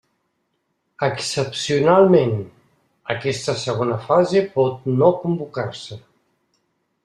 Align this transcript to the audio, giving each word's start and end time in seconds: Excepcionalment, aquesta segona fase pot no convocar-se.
Excepcionalment, 1.07 2.33
aquesta 3.17 3.57
segona 3.67 4.01
fase 4.09 4.45
pot 4.57 4.91
no 4.99 5.15
convocar-se. 5.27 6.03